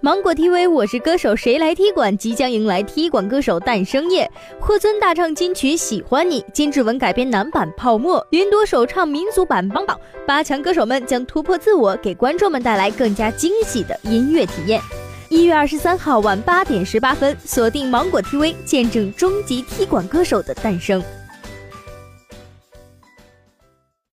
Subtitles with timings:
[0.00, 4.30] 芒果 tv 我是歌手谁来踢馆即将迎来踢馆歌手诞生夜。
[4.60, 14.80] 霍尊大唱金曲喜欢你金志文改编男版泡沫云朵首唱民族版帮帮八强歌手们将突破自我给观众们带来更加惊喜的音乐体验。
[15.30, 21.02] 一月二十三号晚八点十八分锁定芒果 tv 见证终极踢馆歌手的诞生。